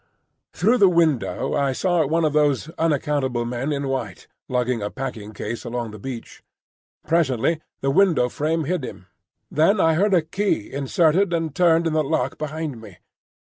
[0.53, 5.31] Through the window I saw one of those unaccountable men in white, lugging a packing
[5.31, 6.41] case along the beach.
[7.07, 9.05] Presently the window frame hid him.
[9.51, 12.97] Then I heard a key inserted and turned in the lock behind me.